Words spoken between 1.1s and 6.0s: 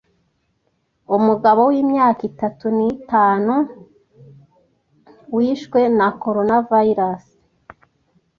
umugabo w'imyaka itatu nitanu wishwe